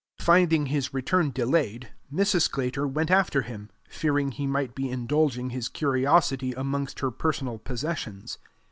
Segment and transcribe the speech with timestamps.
[0.17, 2.41] Finding his return delayed, Mrs.
[2.49, 8.39] Sclater went after him, fearing he might be indulging his curiosity amongst her personal possessions.